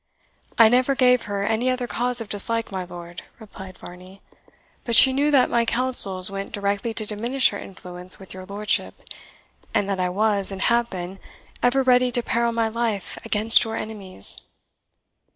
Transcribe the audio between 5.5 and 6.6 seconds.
counsels went